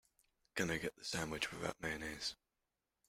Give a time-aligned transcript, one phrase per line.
[0.55, 2.33] Can I get the sandwich without mayonnaise?